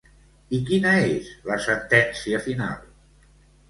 [0.57, 2.85] I quina és la sentència final?